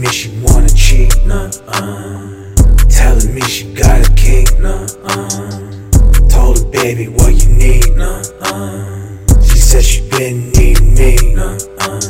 [0.00, 2.54] Telling me she wanna cheat, nah, uh.
[2.88, 6.28] Telling me she got a kink, nah, uh.
[6.30, 9.42] Told her baby what you need, nah, uh.
[9.42, 12.00] She said she been needing me, nah, uh.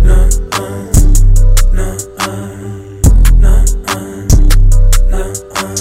[0.00, 0.88] Nah, uh.
[1.74, 2.32] Nah, uh.
[3.36, 4.24] Nah, uh.
[5.12, 5.28] Nah, uh.
[5.28, 5.28] Nah,
[5.60, 5.76] uh.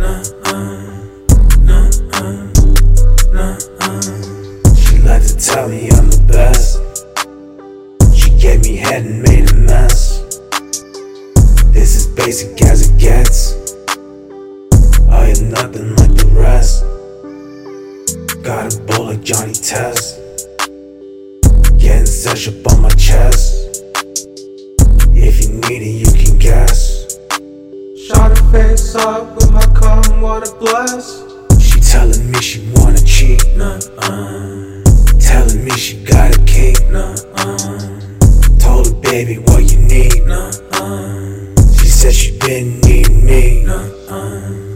[0.00, 0.66] Nah, uh.
[1.62, 2.34] Nah, uh.
[3.32, 4.74] Nah, uh.
[4.74, 6.87] She like to tell me I'm the best.
[8.98, 10.20] She gave and made a mess.
[11.72, 13.54] This is basic as it gets.
[15.08, 16.82] I am nothing like the rest.
[18.42, 20.18] Got a bowl like Johnny Test.
[21.78, 23.84] Getting sesh up on my chest.
[25.14, 27.18] If you need it, you can guess.
[28.06, 31.22] Shot her face up with my cum, what a bless.
[31.60, 33.44] She telling me she wanna cheat.
[33.56, 34.82] Nah, uh,
[35.20, 36.17] Telling me she got
[39.02, 40.24] baby, what you need.
[40.26, 43.62] nah, uh, She said she been needing me.
[43.64, 44.67] nah, uh.